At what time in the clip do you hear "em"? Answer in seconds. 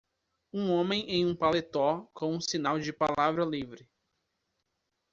1.11-1.27